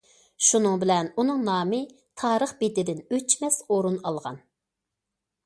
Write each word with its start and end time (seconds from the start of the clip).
شۇنىڭ 0.43 0.77
بىلەن 0.83 1.09
ئۇنىڭ 1.23 1.43
نامى 1.49 1.81
تارىخ 2.23 2.55
بېتىدىن 2.63 3.05
ئۆچمەس 3.19 3.61
ئورۇن 3.69 4.01
ئالغان. 4.03 4.43